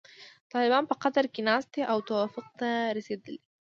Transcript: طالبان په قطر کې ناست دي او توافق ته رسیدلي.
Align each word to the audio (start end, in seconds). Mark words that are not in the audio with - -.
طالبان 0.51 0.83
په 0.87 0.95
قطر 1.03 1.25
کې 1.33 1.41
ناست 1.49 1.69
دي 1.73 1.81
او 1.91 1.97
توافق 2.09 2.45
ته 2.59 2.69
رسیدلي. 2.97 3.39